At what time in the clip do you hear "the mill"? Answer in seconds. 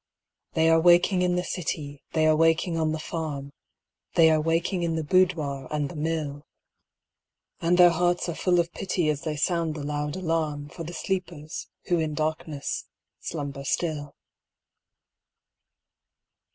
5.89-6.43